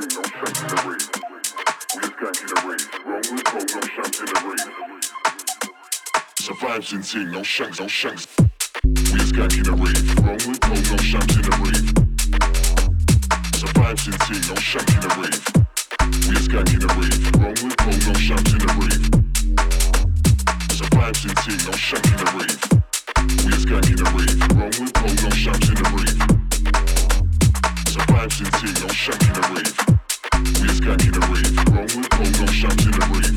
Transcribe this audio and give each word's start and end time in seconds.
shanks, 0.00 0.16
no 0.16 0.22
shanks. 0.28 1.10
We 1.94 2.00
just 2.00 2.16
got 2.16 2.40
in 2.40 2.46
the 2.48 2.56
rave. 2.64 3.04
Wrong 3.04 3.22
with 3.32 3.44
no, 3.52 3.86
shanks, 3.86 4.20
no 7.32 7.42
shanks 7.42 7.80
no 7.80 7.88
shanks. 7.88 8.26
We 8.84 9.18
just 9.18 9.34
gang 9.34 9.50
in 9.52 9.64
the 9.64 9.72
rave. 9.72 9.96
It's 9.96 10.10
a 10.10 10.16
vibes 10.16 11.36
in 11.36 11.42
the 11.42 11.52
rave. 11.60 11.88
Surviving 13.60 14.18
team, 14.24 14.42
no 14.48 14.54
shanks 14.56 14.92
in 14.94 15.00
the 15.00 15.10
rave. 15.20 15.44
We 16.26 16.32
just 16.34 16.50
got 16.50 16.72
in 16.72 16.78
the 16.80 16.88
rave. 16.96 17.20
Wrong 17.36 17.58
with 17.60 17.76
no, 17.80 17.92
no 18.06 18.14
shanks 18.16 18.52
in 18.52 18.58
the 18.58 18.70
rave. 18.80 19.04
A 20.80 20.86
vibes 20.96 21.22
in 21.28 21.34
team, 21.44 21.60
no 21.66 21.72
shanks 21.76 22.08
in 22.08 22.16
the 22.16 22.26
rave. 22.38 22.60
We 23.44 23.50
just 23.52 23.68
got 23.68 23.84
in 23.88 23.96
the 23.96 24.06
rave. 24.16 24.40
Wrong 24.56 24.74
with 24.80 24.94
no, 24.96 25.08
no 25.22 25.30
shanks 25.34 25.68
in 25.68 25.74
the 25.74 25.84
rave. 25.92 26.20
A 27.90 28.02
vibes 28.08 28.40
in 28.40 28.48
team, 28.60 28.74
no 28.80 28.92
shanks 28.92 29.26
in 29.26 29.32
the 29.34 29.42
rave. 29.54 29.99
Got 30.60 31.04
in 31.04 31.12
the 31.12 31.20
rave. 31.32 31.56
Wrong 31.72 31.86
with 32.20 32.40
no 32.40 32.46
shanks 32.46 32.84
in 32.84 32.92
rave. 33.12 33.36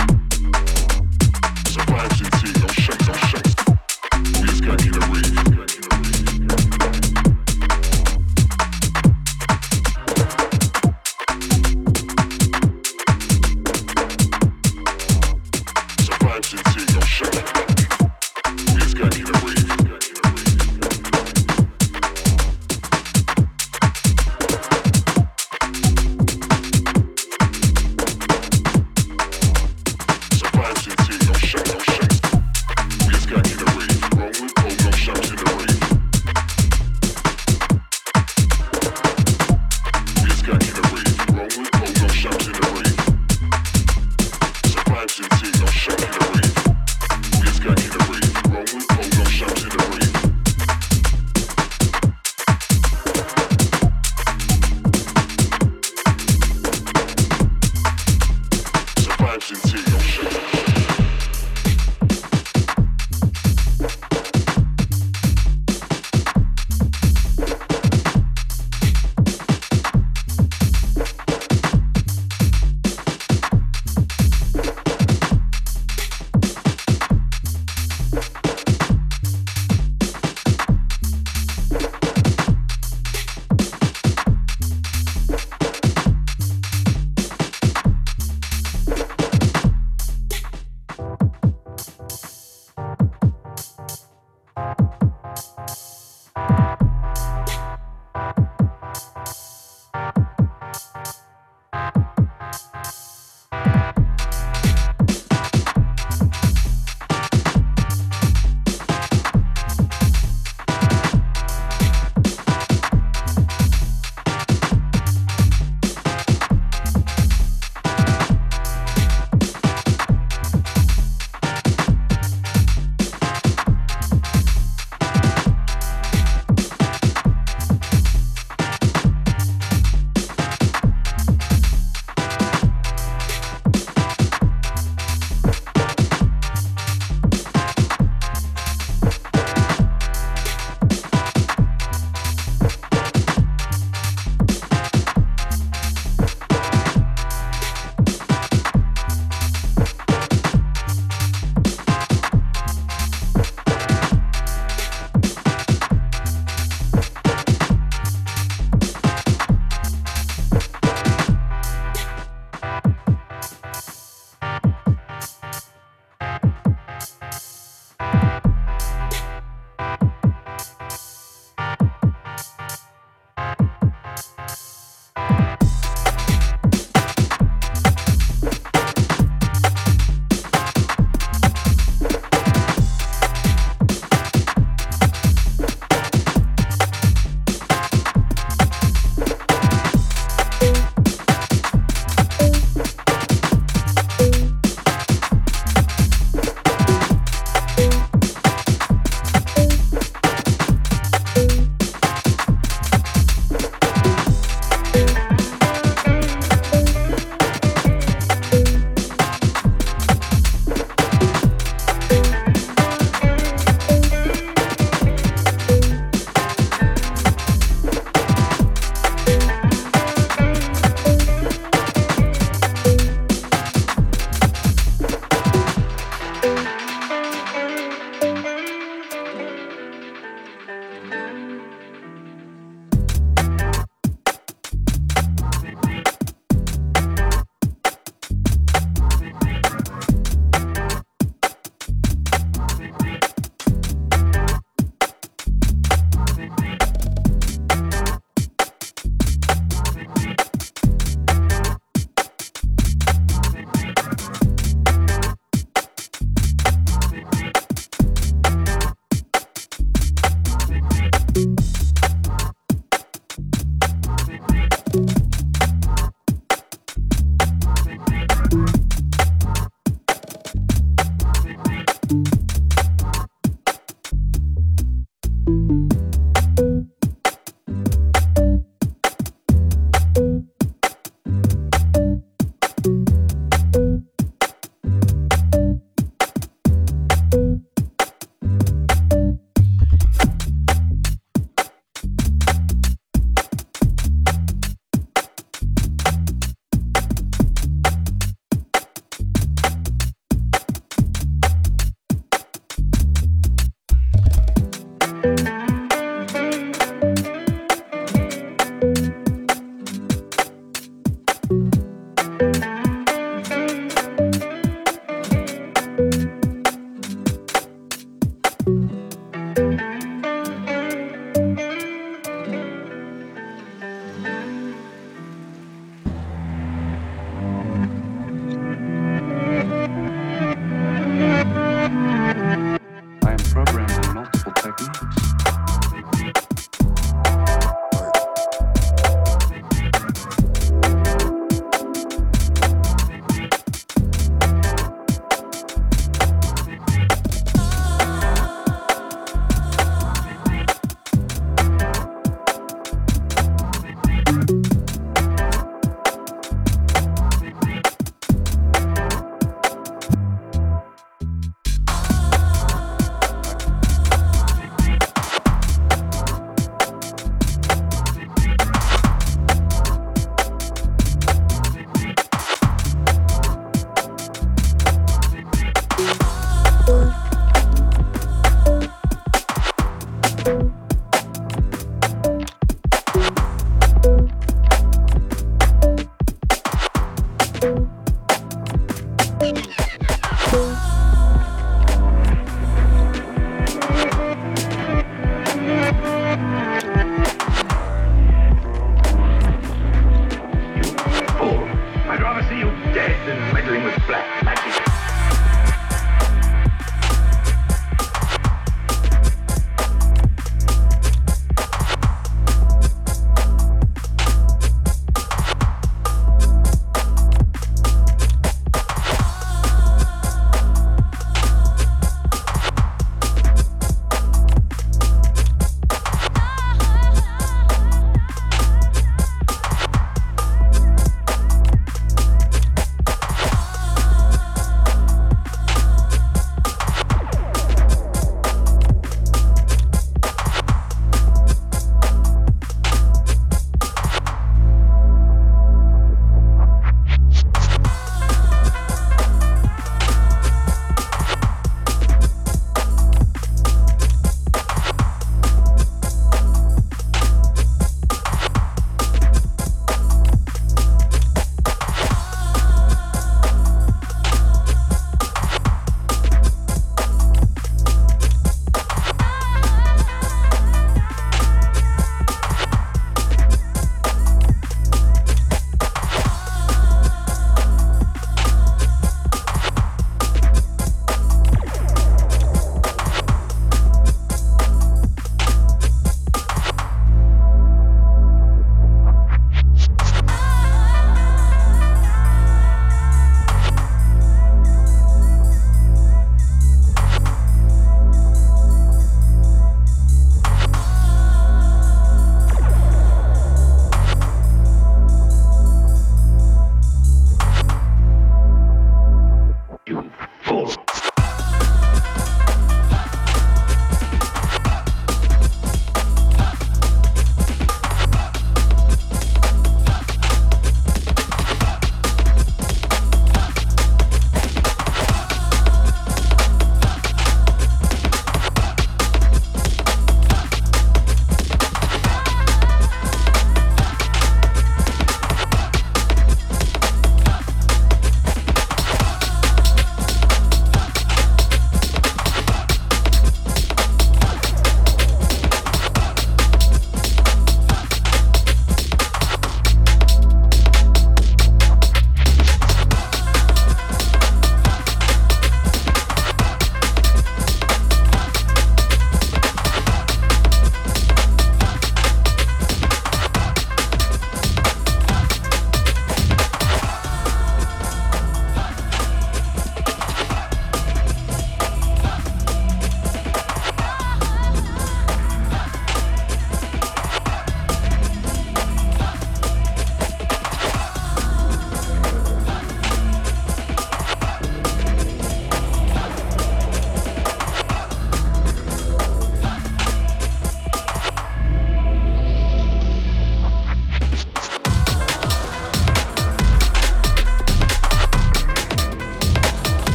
A 1.75 1.83
vibes 1.85 2.19
in 2.21 2.32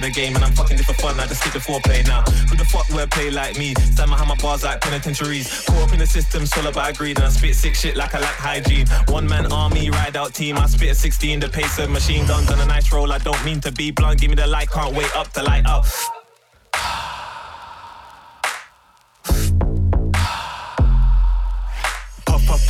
to 0.00 0.08
the 0.08 0.12
game. 0.12 0.34
And 0.34 0.44
I'm 0.44 0.52
fucking 0.52 0.76
this 0.76 0.86
for 0.86 0.94
fun. 0.94 1.18
I 1.20 1.26
just 1.26 1.40
skip 1.40 1.52
the 1.52 1.58
foreplay 1.58 2.06
now. 2.06 2.22
Who 2.48 2.56
the 2.56 2.64
fuck 2.64 2.88
will 2.90 3.06
play 3.06 3.30
like 3.30 3.58
me? 3.58 3.74
Stand 3.74 4.10
behind 4.10 4.28
my 4.28 4.36
bars 4.36 4.64
like 4.64 4.80
penitentiaries. 4.80 5.64
Caught 5.66 5.88
up 5.88 5.92
in 5.92 5.98
the 5.98 6.06
system, 6.06 6.46
swallowed 6.46 6.74
by 6.74 6.92
greed. 6.92 7.18
And 7.18 7.26
I 7.26 7.30
spit 7.30 7.54
sick 7.54 7.74
shit 7.74 7.96
like 7.96 8.14
I 8.14 8.20
lack 8.20 8.36
hygiene. 8.36 8.86
One 9.08 9.26
man 9.26 9.50
army, 9.52 9.90
ride 9.90 10.16
out 10.16 10.34
team. 10.34 10.58
I 10.58 10.66
spit 10.66 10.90
a 10.90 10.94
16, 10.94 11.40
the 11.40 11.48
pace 11.48 11.78
of 11.78 11.90
machine 11.90 12.26
guns 12.26 12.50
on 12.50 12.60
a 12.60 12.66
nice 12.66 12.92
roll. 12.92 13.12
I 13.12 13.18
don't 13.18 13.42
mean 13.44 13.60
to 13.60 13.72
be 13.72 13.90
blunt. 13.90 14.20
Give 14.20 14.30
me 14.30 14.36
the 14.36 14.46
light, 14.46 14.70
can't 14.70 14.94
wait 14.94 15.14
up 15.16 15.28
to 15.32 15.42
light 15.42 15.66
up. 15.66 15.84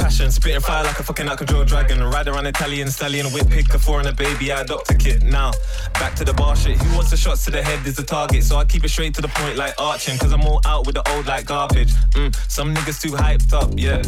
Passion, 0.01 0.31
spitting 0.31 0.61
fire 0.61 0.83
like 0.83 0.99
a 0.99 1.03
fucking 1.03 1.29
out 1.29 1.37
control 1.37 1.63
dragon. 1.65 2.03
Ride 2.03 2.27
around 2.27 2.47
Italian 2.47 2.89
stallion, 2.91 3.27
whip 3.35 3.49
pick 3.51 3.73
a 3.75 3.79
four 3.79 3.99
and 3.99 4.09
a 4.09 4.13
baby. 4.13 4.51
I 4.51 4.63
adopt 4.63 4.91
a 4.91 4.95
kid. 4.95 5.23
Now, 5.23 5.53
back 6.01 6.15
to 6.15 6.25
the 6.25 6.33
bar 6.33 6.57
shit. 6.57 6.79
Who 6.79 6.97
wants 6.97 7.11
the 7.11 7.17
shots 7.17 7.45
to 7.45 7.51
the 7.51 7.63
head 7.63 7.87
is 7.87 7.97
the 7.97 8.03
target. 8.03 8.43
So 8.43 8.57
I 8.57 8.65
keep 8.65 8.83
it 8.85 8.89
straight 8.89 9.15
to 9.15 9.21
the 9.21 9.29
point 9.29 9.57
like 9.57 9.75
arching. 9.79 10.19
Cause 10.19 10.33
I'm 10.33 10.41
all 10.47 10.61
out 10.65 10.87
with 10.87 10.95
the 10.95 11.09
old 11.13 11.27
like 11.27 11.45
garbage. 11.45 11.93
Mm, 12.15 12.35
some 12.51 12.75
niggas 12.75 13.01
too 13.03 13.11
hyped 13.11 13.53
up, 13.53 13.71
yeah. 13.77 14.03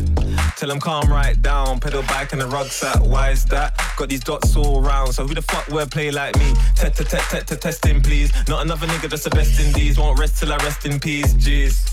Tell 0.56 0.70
them 0.70 0.80
calm 0.80 1.12
right 1.12 1.40
down. 1.40 1.78
Pedal 1.78 2.02
bike 2.04 2.32
and 2.32 2.40
the 2.40 2.46
rucksack. 2.46 3.00
Why 3.00 3.30
is 3.30 3.44
that? 3.46 3.78
Got 3.98 4.08
these 4.08 4.24
dots 4.24 4.56
all 4.56 4.84
around. 4.84 5.12
So 5.12 5.26
who 5.26 5.34
the 5.34 5.42
fuck 5.42 5.68
will 5.68 5.86
play 5.86 6.10
like 6.10 6.34
me? 6.38 6.54
Tet 6.74 6.94
tet 6.96 7.08
tet 7.08 7.46
to 7.48 7.56
testing, 7.56 8.00
please. 8.00 8.32
Not 8.48 8.64
another 8.64 8.86
nigga 8.86 9.10
just 9.10 9.24
the 9.24 9.30
best 9.30 9.60
in 9.60 9.70
these. 9.72 9.98
Won't 9.98 10.18
rest 10.18 10.38
till 10.38 10.52
I 10.52 10.56
rest 10.56 10.86
in 10.86 10.98
peace. 10.98 11.34
Jeez. 11.34 11.91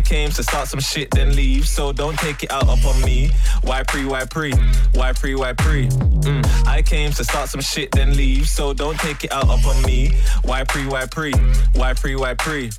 I 0.00 0.02
came 0.02 0.30
to 0.30 0.42
start 0.42 0.66
some 0.66 0.80
shit, 0.80 1.10
then 1.10 1.36
leave. 1.36 1.68
So 1.68 1.92
don't 1.92 2.18
take 2.18 2.42
it 2.42 2.50
out 2.50 2.62
upon 2.62 3.02
me. 3.02 3.32
Why 3.60 3.82
pre, 3.82 4.06
why 4.06 4.24
pre? 4.24 4.50
Why 4.94 5.12
pre, 5.12 5.34
why 5.34 5.52
pre? 5.52 5.88
Mm. 5.88 6.66
I 6.66 6.80
came 6.80 7.12
to 7.12 7.22
start 7.22 7.50
some 7.50 7.60
shit, 7.60 7.92
then 7.92 8.16
leave. 8.16 8.48
So 8.48 8.72
don't 8.72 8.98
take 8.98 9.24
it 9.24 9.30
out 9.30 9.44
upon 9.44 9.82
me. 9.82 10.14
Why 10.42 10.64
pre, 10.64 10.86
why 10.86 11.04
pre? 11.04 11.34
Why 11.74 11.92
pre, 11.92 12.16
why 12.16 12.32
pre? 12.32 12.70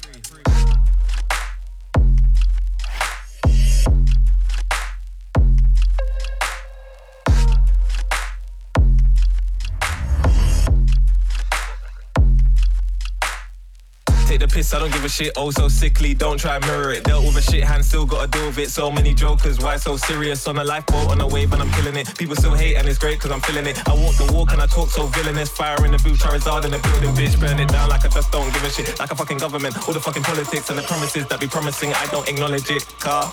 Piss, 14.62 14.74
I 14.74 14.80
don't 14.80 14.94
give 14.94 15.04
a 15.04 15.10
shit. 15.10 15.32
Oh, 15.36 15.50
so 15.52 15.68
sickly, 15.68 16.14
don't 16.14 16.38
try 16.38 16.60
mirror 16.60 16.92
it. 16.92 17.04
Dealt 17.04 17.26
with 17.26 17.38
a 17.38 17.42
shit 17.42 17.64
hand, 17.64 17.84
still 17.84 18.06
gotta 18.06 18.28
deal 18.28 18.46
with 18.48 18.60
it. 18.60 18.70
So 18.70 18.92
many 18.92 19.14
jokers, 19.14 19.60
why 19.60 19.78
so 19.78 19.98
serious? 19.98 20.48
On 20.48 20.58
a 20.58 20.64
lifeboat, 20.64 21.10
on 21.12 21.20
a 21.22 21.28
wave, 21.28 21.52
and 21.54 21.62
I'm 21.62 21.72
killing 21.72 21.96
it. 21.96 22.16
People 22.18 22.36
still 22.36 22.54
hate, 22.54 22.76
and 22.76 22.88
it's 22.88 23.00
great 23.00 23.20
cause 23.20 23.32
I'm 23.32 23.42
feeling 23.42 23.66
it. 23.66 23.78
I 23.88 23.94
walk 23.94 24.16
the 24.16 24.32
walk 24.34 24.52
and 24.54 24.62
I 24.62 24.68
talk 24.68 24.90
so 24.90 25.08
villainous. 25.08 25.50
Fire 25.50 25.84
in 25.86 25.92
the 25.92 25.98
booth, 26.00 26.20
Charizard 26.20 26.66
in 26.66 26.72
the 26.72 26.80
building, 26.80 27.14
bitch. 27.20 27.40
Burn 27.40 27.60
it 27.60 27.70
down 27.70 27.90
like 27.90 28.06
I 28.06 28.10
just 28.10 28.32
don't 28.32 28.52
give 28.54 28.64
a 28.64 28.70
shit. 28.70 29.00
Like 29.00 29.12
a 29.12 29.16
fucking 29.16 29.40
government. 29.40 29.76
All 29.88 29.94
the 29.94 30.00
fucking 30.00 30.24
politics 30.24 30.70
and 30.70 30.78
the 30.78 30.84
promises 30.84 31.26
that 31.28 31.40
be 31.40 31.48
promising, 31.48 31.94
I 31.94 32.06
don't 32.08 32.28
acknowledge 32.28 32.70
it. 32.70 32.86
Car. 33.00 33.32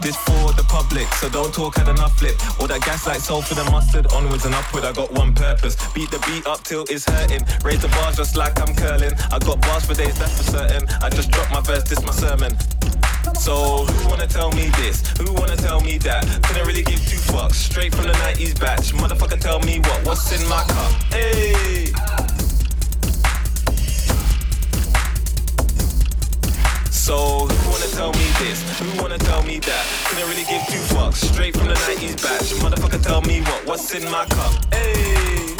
This 0.00 0.16
for 0.16 0.52
the 0.52 0.64
public, 0.68 1.06
so 1.14 1.28
don't 1.28 1.52
talk 1.52 1.78
at 1.78 1.88
enough 1.88 2.18
flip. 2.18 2.36
All 2.60 2.66
that 2.68 2.82
gas 2.82 3.06
like 3.06 3.20
for 3.20 3.54
the 3.54 3.64
mustard, 3.70 4.06
onwards 4.12 4.44
and 4.44 4.54
upward. 4.54 4.84
I 4.84 4.92
got 4.92 5.12
one 5.12 5.34
purpose: 5.34 5.76
beat 5.92 6.10
the 6.10 6.18
beat 6.26 6.46
up 6.46 6.62
till 6.62 6.84
it's 6.88 7.04
hurting. 7.04 7.44
Raise 7.64 7.82
the 7.82 7.88
bars 7.88 8.16
just 8.16 8.36
like 8.36 8.60
I'm 8.60 8.74
curling. 8.74 9.12
I 9.32 9.38
got 9.38 9.60
bars 9.60 9.86
for 9.86 9.94
days, 9.94 10.18
that's 10.18 10.36
for 10.38 10.58
certain. 10.58 10.88
I 11.02 11.10
just 11.10 11.30
dropped 11.30 11.50
my 11.50 11.60
verse, 11.60 11.84
this 11.84 12.02
my 12.04 12.12
sermon. 12.12 12.56
So 13.34 13.84
who 13.84 14.08
wanna 14.08 14.26
tell 14.26 14.50
me 14.52 14.70
this? 14.78 15.02
Who 15.18 15.32
wanna 15.34 15.56
tell 15.56 15.80
me 15.80 15.98
that? 15.98 16.24
Couldn't 16.44 16.66
really 16.66 16.82
give 16.82 17.00
two 17.06 17.18
fucks. 17.32 17.54
Straight 17.54 17.94
from 17.94 18.06
the 18.06 18.14
90s 18.14 18.58
batch. 18.58 18.92
Motherfucker, 18.92 19.40
tell 19.40 19.60
me 19.60 19.80
what? 19.80 20.06
What's 20.06 20.32
in 20.32 20.48
my 20.48 20.62
cup? 20.64 20.92
Hey. 21.12 21.92
So 26.90 27.48
tell 27.98 28.12
me 28.12 28.30
this? 28.38 28.62
Who 28.78 29.02
wanna 29.02 29.18
tell 29.18 29.42
me 29.42 29.58
that? 29.58 29.84
Couldn't 30.06 30.28
really 30.30 30.46
give 30.46 30.62
two 30.70 30.78
fucks. 30.94 31.18
Straight 31.34 31.56
from 31.56 31.66
the 31.66 31.74
90s 31.74 32.14
batch. 32.22 32.54
Motherfucker, 32.62 33.02
tell 33.02 33.22
me 33.22 33.40
what? 33.42 33.66
What's 33.66 33.92
in 33.92 34.04
my 34.08 34.24
cup? 34.26 34.54
Hey. 34.72 35.58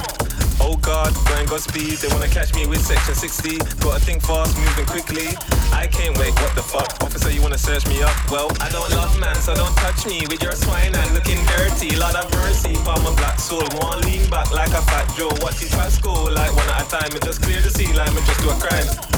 Oh 0.62 0.78
God, 0.78 1.10
going 1.26 1.46
God 1.50 1.60
speed. 1.60 1.98
They 1.98 2.06
wanna 2.14 2.28
catch 2.30 2.54
me 2.54 2.64
with 2.68 2.78
section 2.78 3.16
60. 3.16 3.58
Gotta 3.82 3.98
think 3.98 4.22
fast, 4.22 4.54
moving 4.54 4.86
quickly. 4.86 5.34
I 5.74 5.88
can't 5.90 6.16
wait, 6.16 6.30
what 6.38 6.54
the 6.54 6.62
fuck? 6.62 6.86
Officer, 7.02 7.30
you 7.34 7.42
wanna 7.42 7.58
search 7.58 7.88
me 7.88 8.02
up? 8.06 8.14
Well, 8.30 8.54
I 8.60 8.68
don't 8.70 8.90
love 8.94 9.18
man, 9.18 9.34
so 9.34 9.56
don't 9.56 9.74
touch 9.82 10.06
me 10.06 10.22
with 10.30 10.40
your 10.40 10.54
swine 10.54 10.94
and 10.94 11.08
looking 11.18 11.42
dirty. 11.58 11.96
Lot 11.96 12.14
of 12.14 12.30
mercy, 12.38 12.74
palm 12.86 13.02
a 13.02 13.10
black 13.18 13.40
soul. 13.40 13.66
Wanna 13.82 14.06
lean 14.06 14.30
back 14.30 14.54
like 14.54 14.70
a 14.70 14.82
fat 14.86 15.10
Joe. 15.18 15.34
Watch 15.42 15.58
you 15.60 15.68
try 15.74 15.88
school 15.88 16.30
like 16.30 16.54
one 16.54 16.70
at 16.70 16.86
a 16.86 16.88
time. 16.88 17.10
It 17.18 17.22
just 17.24 17.42
clear 17.42 17.60
the 17.60 17.70
sea 17.70 17.90
line 17.98 18.14
and 18.14 18.26
just 18.30 18.38
do 18.38 18.50
a 18.50 18.58
crime. 18.62 19.17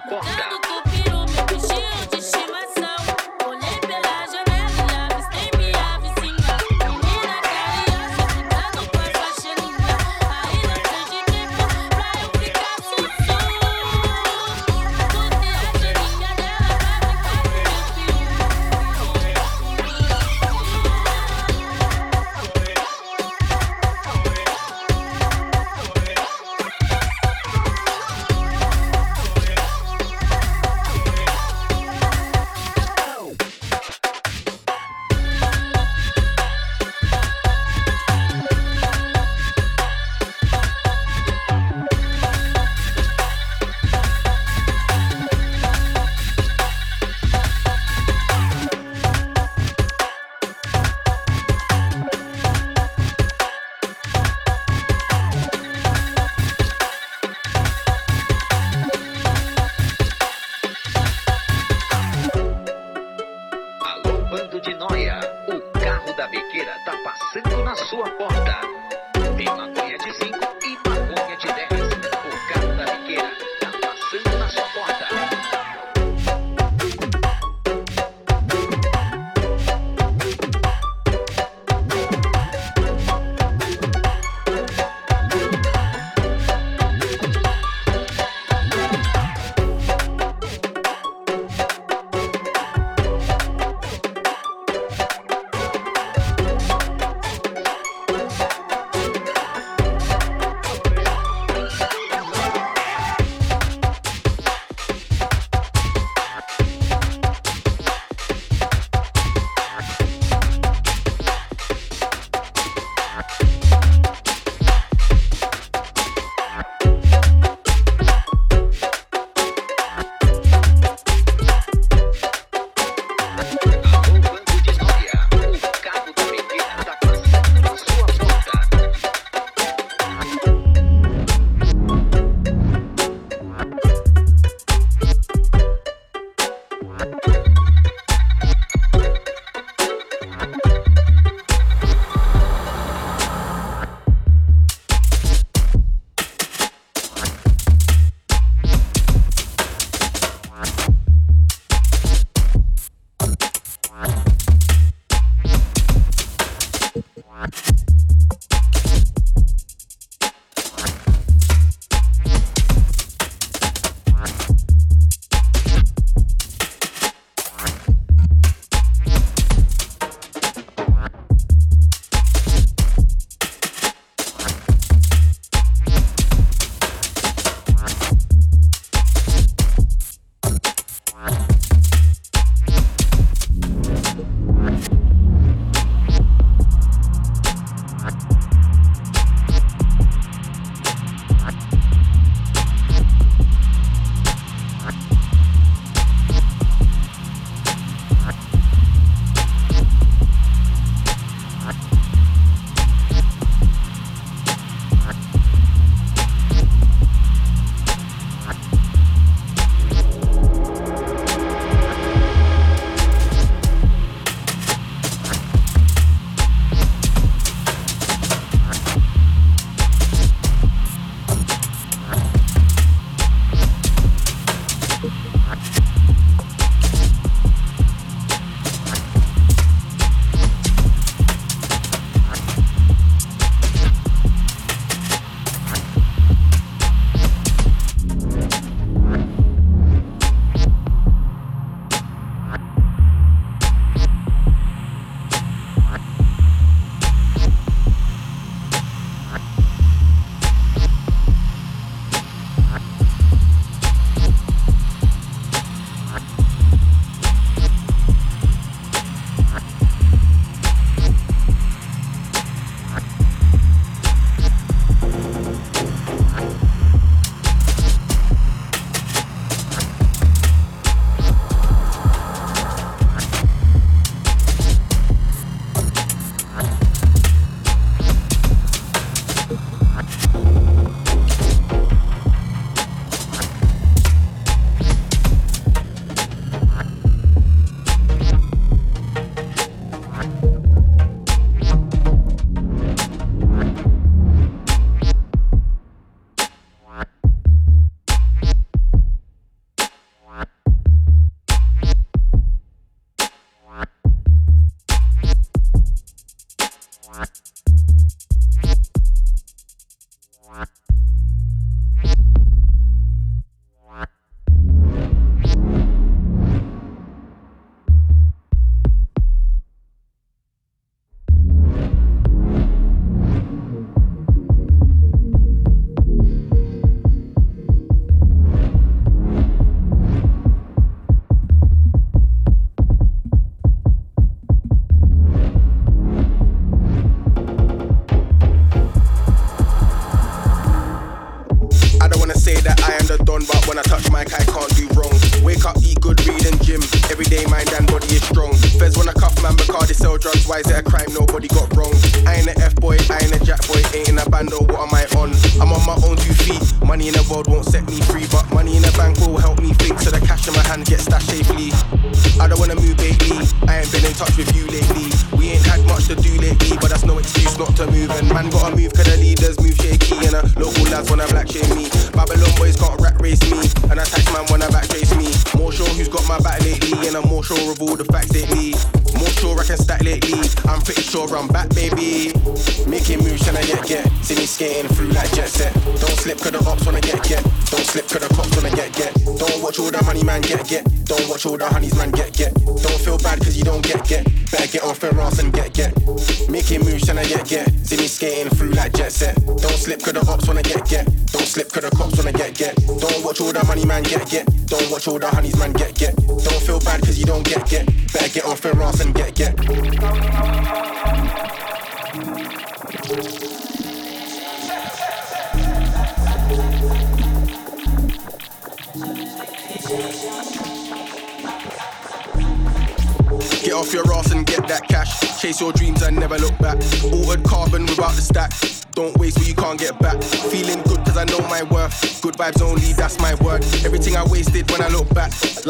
Foster. 0.00 0.45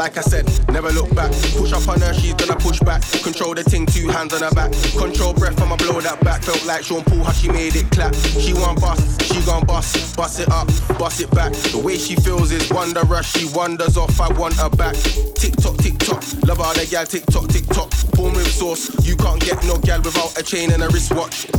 Like 0.07 0.19
I 0.19 0.21
said, 0.21 0.47
never 0.71 0.93
look 0.93 1.13
back. 1.17 1.33
Push 1.59 1.73
up 1.73 1.89
on 1.89 2.01
her, 2.01 2.15
she's 2.15 2.33
gonna 2.35 2.55
push 2.55 2.79
back. 2.79 3.03
Control 3.25 3.55
the 3.55 3.65
ting, 3.65 3.87
two 3.87 4.07
hands 4.07 4.33
on 4.35 4.41
her 4.41 4.55
back. 4.55 4.71
Control 4.97 5.35
breath, 5.35 5.61
I'ma 5.61 5.75
blow 5.75 6.01
that 6.01 6.23
back. 6.23 6.45
Felt 6.45 6.65
like 6.65 6.85
Sean 6.85 7.03
Paul, 7.03 7.25
how 7.25 7.33
she 7.33 7.51
made 7.51 7.75
it 7.75 7.91
clap. 7.91 8.15
She 8.15 8.55
want 8.55 8.81
bust, 8.81 9.03
she 9.27 9.43
gon' 9.45 9.67
bust. 9.67 10.17
Bust 10.17 10.39
it 10.39 10.49
up, 10.49 10.69
bust 10.97 11.21
it 11.21 11.31
back. 11.33 11.53
The 11.75 11.83
way 11.83 11.99
she 11.99 12.15
feels 12.15 12.53
is 12.53 12.71
wondrous. 12.71 13.27
She 13.27 13.51
wanders 13.53 13.97
off, 13.97 14.21
I 14.21 14.33
want 14.39 14.55
her 14.55 14.71
back. 14.71 14.95
Tick 15.35 15.57
tock, 15.57 15.77
tick 15.79 15.99
tock. 15.99 16.23
Love 16.47 16.59
how 16.59 16.73
the 16.75 16.87
gal 16.87 17.05
tick 17.05 17.27
tock, 17.27 17.49
tick 17.49 17.67
tock. 17.67 17.91
Born 18.15 18.35
with 18.35 18.47
sauce. 18.47 18.95
You 19.05 19.17
can't 19.17 19.43
get 19.43 19.59
no 19.65 19.77
gal 19.79 20.01
without 20.03 20.39
a 20.39 20.43
chain 20.45 20.71
and 20.71 20.85
a 20.85 20.89
wristwatch. 20.89 21.51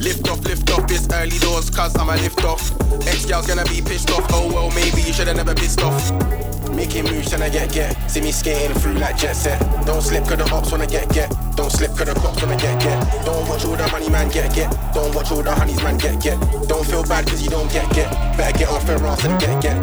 Lift 0.00 0.26
off, 0.30 0.40
lift 0.48 0.70
off, 0.72 0.90
it's 0.90 1.12
early 1.12 1.36
doors, 1.44 1.68
cause 1.68 1.94
I'm 2.00 2.08
a 2.08 2.16
lift 2.16 2.42
off. 2.42 2.72
Ex 3.06 3.26
gal's 3.26 3.46
gonna 3.46 3.68
be 3.68 3.82
pissed 3.82 4.10
off. 4.10 4.24
Oh 4.32 4.48
well, 4.48 4.70
maybe 4.70 5.02
you 5.02 5.12
should've 5.12 5.36
never 5.36 5.54
pissed 5.54 5.82
off. 5.82 6.61
Making 6.74 7.04
moves 7.04 7.32
and 7.32 7.42
I 7.42 7.48
get 7.48 7.72
get. 7.72 8.10
See 8.10 8.20
me 8.20 8.32
skating 8.32 8.74
through 8.80 8.94
like 8.94 9.16
jet 9.16 9.34
set. 9.34 9.60
Don't 9.86 10.02
slip 10.02 10.24
cause 10.24 10.38
the 10.38 10.50
ops 10.52 10.72
wanna 10.72 10.86
get 10.86 11.08
get. 11.12 11.30
Don't 11.56 11.70
slip 11.70 11.90
cause 11.96 12.06
the 12.06 12.14
cops 12.14 12.40
wanna 12.42 12.56
get 12.56 12.80
get. 12.80 13.24
Don't 13.24 13.46
watch 13.48 13.64
all 13.64 13.76
the 13.76 13.86
money 13.92 14.08
man 14.08 14.30
get 14.30 14.54
get. 14.54 14.70
Don't 14.94 15.14
watch 15.14 15.30
all 15.30 15.42
the 15.42 15.54
honeys 15.54 15.82
man 15.82 15.98
get 15.98 16.20
get. 16.20 16.40
Don't 16.66 16.84
feel 16.86 17.04
bad 17.04 17.26
cause 17.26 17.42
you 17.42 17.50
don't 17.50 17.70
get 17.70 17.88
get. 17.92 18.10
Better 18.36 18.58
get 18.58 18.68
off 18.68 18.88
your 18.88 19.04
ass 19.04 19.24
and 19.24 19.38
get 19.38 19.60
get. 19.60 19.76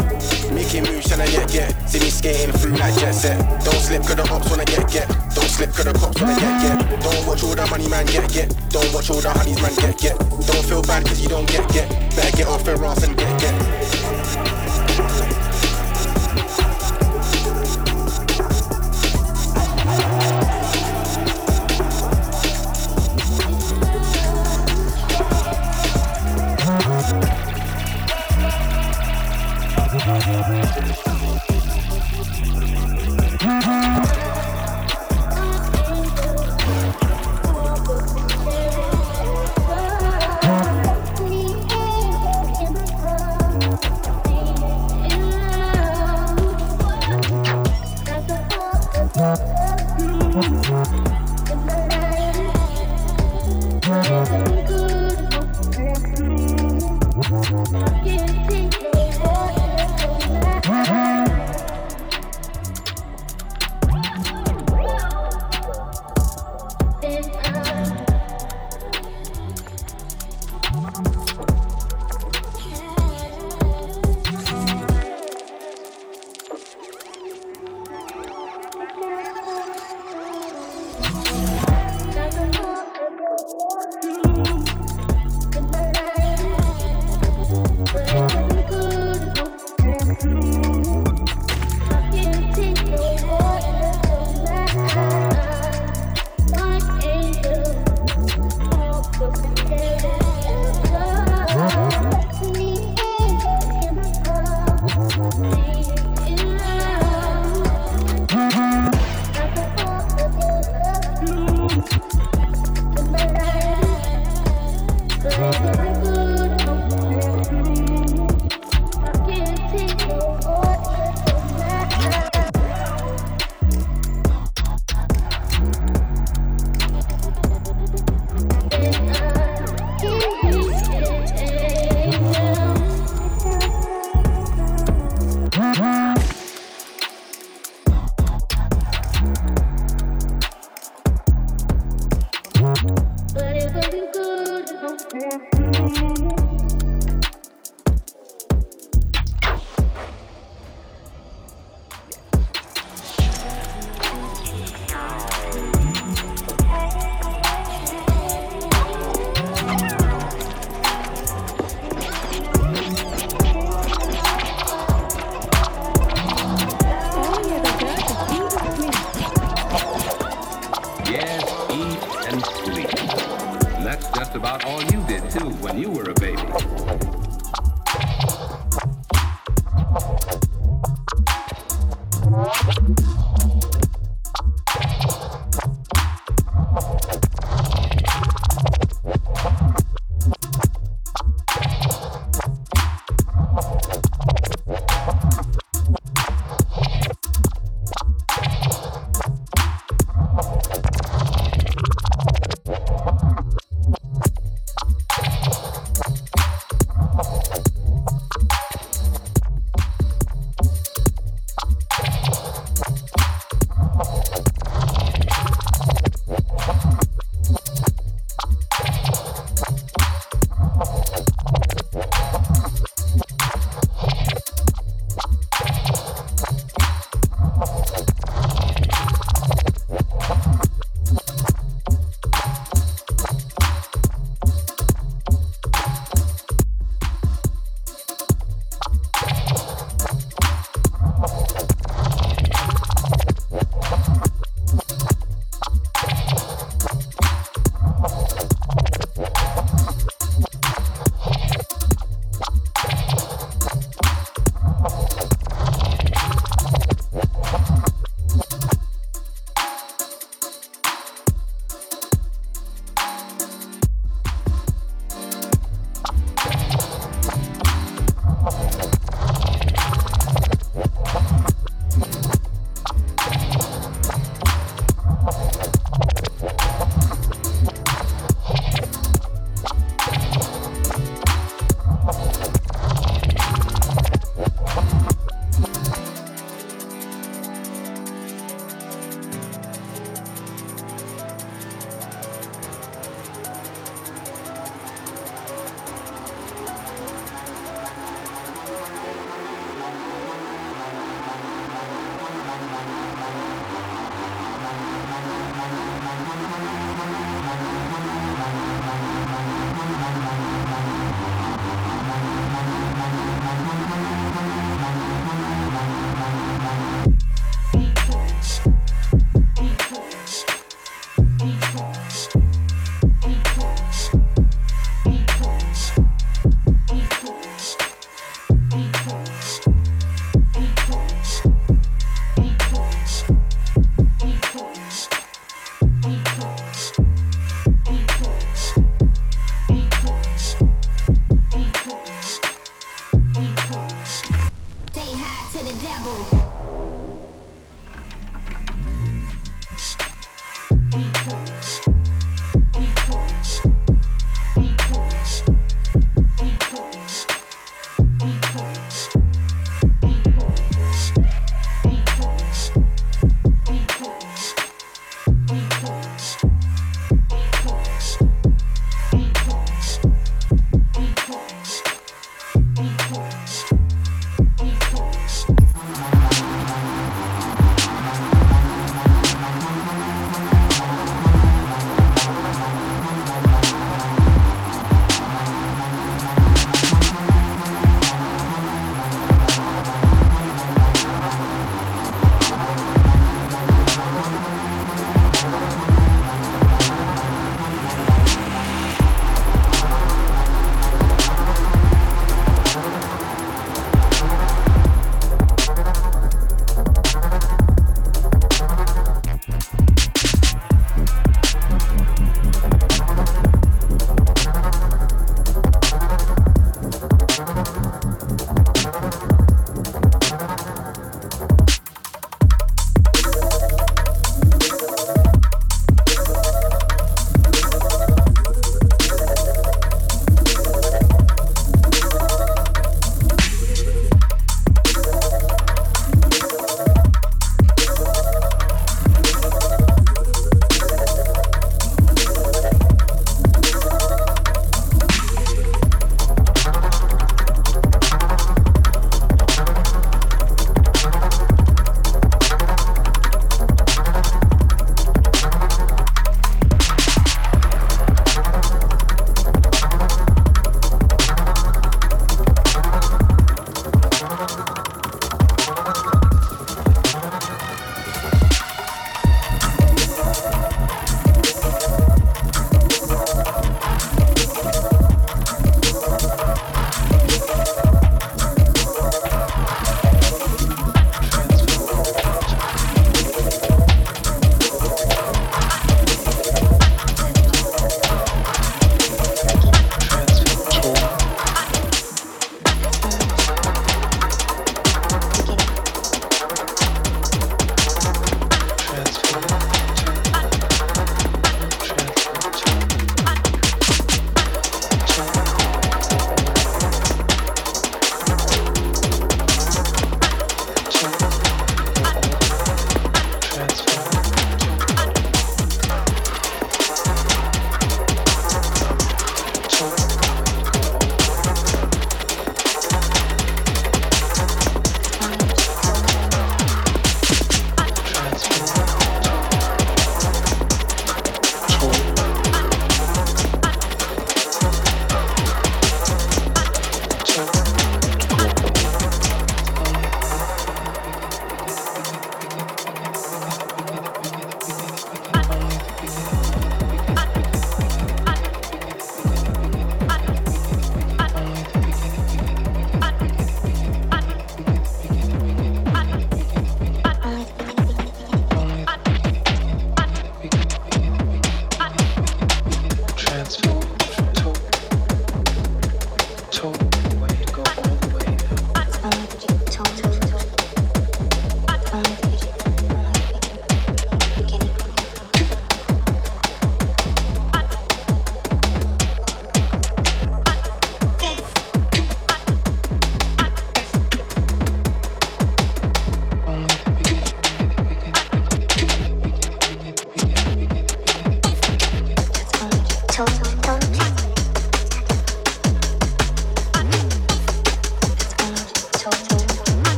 Making 0.52 0.84
moves 0.86 1.12
and 1.12 1.22
I 1.22 1.28
get 1.28 1.48
get. 1.52 1.70
See 1.88 2.00
me 2.00 2.10
skating 2.10 2.52
through 2.54 2.76
like 2.76 2.96
jet 2.98 3.14
set. 3.14 3.38
Don't 3.64 3.82
slip 3.82 4.02
cause 4.02 4.16
the 4.16 4.26
ops 4.34 4.50
wanna 4.50 4.66
get 4.66 4.90
get. 4.90 5.08
Don't 5.36 5.50
slip 5.50 5.72
cause 5.74 5.86
the 5.86 5.94
cops 5.94 6.20
wanna 6.20 6.36
get 6.42 6.56
get. 6.62 7.02
Don't 7.06 7.28
watch 7.28 7.44
all 7.44 7.54
the 7.54 7.68
money 7.70 7.88
man 7.88 8.06
get 8.08 8.28
get. 8.34 8.50
Don't 8.70 8.92
watch 8.94 9.10
all 9.12 9.22
the 9.22 9.30
honeys 9.30 9.62
man 9.62 9.76
get 9.76 9.98
get. 10.00 10.18
Don't 10.18 10.66
feel 10.66 10.82
bad 10.82 11.06
cause 11.06 11.22
you 11.22 11.30
don't 11.30 11.48
get 11.48 11.70
get. 11.70 11.88
Better 12.16 12.36
get 12.38 12.48
off 12.48 12.66
your 12.66 12.84
ass 12.84 13.04
and 13.04 13.16
get 13.16 13.40
get. 13.40 13.69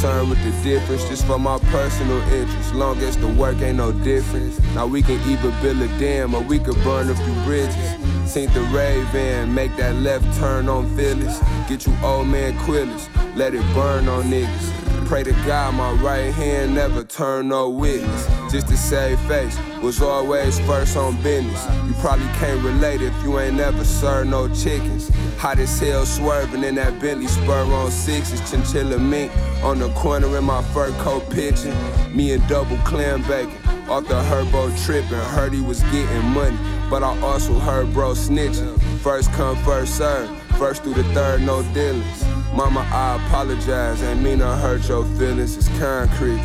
Concerned 0.00 0.30
with 0.30 0.38
the 0.44 0.62
difference, 0.62 1.08
just 1.08 1.26
for 1.26 1.40
my 1.40 1.58
personal 1.70 2.20
interest. 2.32 2.72
Long 2.72 2.98
as 2.98 3.16
the 3.16 3.26
work 3.26 3.60
ain't 3.60 3.78
no 3.78 3.90
difference. 3.90 4.56
Now 4.72 4.86
we 4.86 5.02
can 5.02 5.18
either 5.28 5.50
build 5.60 5.78
a 5.78 5.88
dam 5.98 6.36
or 6.36 6.40
we 6.40 6.60
could 6.60 6.76
burn 6.84 7.10
a 7.10 7.16
few 7.16 7.34
bridges. 7.42 7.74
Seen 8.24 8.48
the 8.52 8.60
Raven, 8.70 9.52
make 9.52 9.74
that 9.76 9.96
left 9.96 10.38
turn 10.38 10.68
on 10.68 10.86
Phyllis. 10.94 11.40
Get 11.68 11.84
you 11.84 11.96
old 12.00 12.28
man 12.28 12.56
Quillis, 12.58 13.08
let 13.34 13.54
it 13.56 13.74
burn 13.74 14.06
on 14.08 14.26
niggas. 14.26 15.06
Pray 15.08 15.24
to 15.24 15.32
God 15.46 15.74
my 15.74 15.90
right 16.02 16.32
hand 16.32 16.76
never 16.76 17.02
turn 17.02 17.48
no 17.48 17.68
witness. 17.68 18.26
Just 18.52 18.68
to 18.68 18.76
save 18.76 19.18
face, 19.20 19.58
was 19.82 20.00
always 20.00 20.60
first 20.60 20.96
on 20.96 21.20
business. 21.22 21.66
You 21.88 21.94
probably 21.94 22.26
can't 22.34 22.62
relate 22.62 23.00
if 23.02 23.14
you 23.24 23.40
ain't 23.40 23.56
never 23.56 23.84
served 23.84 24.30
no 24.30 24.46
chickens. 24.54 25.10
Hot 25.38 25.58
as 25.58 25.80
hell 25.80 26.06
swerving 26.06 26.62
in 26.62 26.76
that 26.76 27.00
Bentley 27.00 27.26
spur 27.26 27.64
on 27.64 27.90
sixes. 27.90 28.48
Chinchilla 28.48 28.98
mink 28.98 29.32
on 29.68 29.78
the 29.78 29.90
corner 29.90 30.34
in 30.38 30.44
my 30.44 30.62
fur 30.72 30.90
coat 30.92 31.28
pitching. 31.28 31.74
Me 32.16 32.32
and 32.32 32.46
double 32.48 32.78
clam 32.78 33.20
bacon. 33.28 33.54
Off 33.90 34.08
the 34.08 34.14
herbo 34.14 34.72
tripping, 34.84 35.18
heard 35.36 35.52
he 35.52 35.60
was 35.60 35.82
getting 35.92 36.24
money. 36.24 36.56
But 36.88 37.02
I 37.02 37.18
also 37.20 37.58
heard 37.58 37.92
bro 37.92 38.12
snitching. 38.12 38.80
First 39.00 39.30
come, 39.32 39.56
first 39.64 39.98
serve. 39.98 40.30
First 40.56 40.84
through 40.84 40.94
the 40.94 41.04
third, 41.12 41.42
no 41.42 41.62
dealings. 41.74 42.24
Mama, 42.54 42.80
I 42.90 43.16
apologize. 43.26 44.02
Ain't 44.02 44.22
mean 44.22 44.38
to 44.38 44.46
hurt 44.56 44.88
your 44.88 45.04
feelings. 45.18 45.58
It's 45.58 45.68
concrete. 45.78 46.42